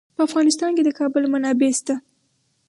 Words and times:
په 0.15 0.21
افغانستان 0.27 0.71
کې 0.75 0.83
د 0.85 0.89
کابل 0.99 1.23
منابع 1.33 1.71
شته. 1.77 1.95